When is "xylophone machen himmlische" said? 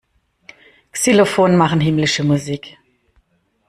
0.95-2.23